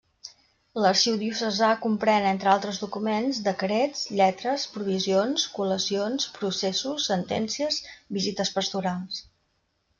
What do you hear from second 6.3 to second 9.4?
processos, sentències, visites pastorals.